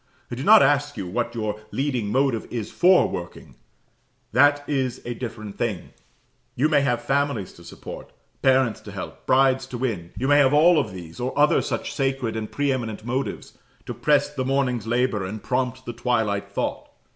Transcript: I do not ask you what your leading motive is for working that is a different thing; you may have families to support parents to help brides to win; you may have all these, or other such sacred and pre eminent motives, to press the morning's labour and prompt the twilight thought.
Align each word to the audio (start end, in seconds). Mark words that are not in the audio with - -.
I 0.31 0.33
do 0.33 0.43
not 0.43 0.63
ask 0.63 0.97
you 0.97 1.05
what 1.05 1.35
your 1.35 1.59
leading 1.69 2.07
motive 2.11 2.47
is 2.49 2.71
for 2.71 3.07
working 3.07 3.53
that 4.31 4.67
is 4.67 4.99
a 5.05 5.13
different 5.13 5.59
thing; 5.59 5.89
you 6.55 6.67
may 6.67 6.81
have 6.81 7.03
families 7.03 7.53
to 7.53 7.63
support 7.63 8.11
parents 8.41 8.79
to 8.81 8.91
help 8.91 9.27
brides 9.27 9.67
to 9.67 9.77
win; 9.77 10.11
you 10.17 10.27
may 10.27 10.39
have 10.39 10.55
all 10.55 10.83
these, 10.83 11.19
or 11.19 11.37
other 11.37 11.61
such 11.61 11.93
sacred 11.93 12.35
and 12.35 12.51
pre 12.51 12.71
eminent 12.71 13.05
motives, 13.05 13.59
to 13.85 13.93
press 13.93 14.33
the 14.33 14.43
morning's 14.43 14.87
labour 14.87 15.23
and 15.23 15.43
prompt 15.43 15.85
the 15.85 15.93
twilight 15.93 16.49
thought. 16.49 16.89